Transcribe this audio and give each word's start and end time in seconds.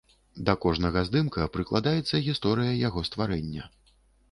Да 0.45 0.53
кожнага 0.63 1.03
здымка 1.09 1.45
прыкладаецца 1.59 2.23
гісторыя 2.31 2.73
яго 2.87 3.07
стварэння. 3.11 3.71